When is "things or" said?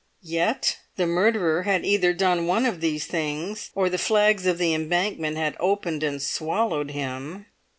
3.05-3.87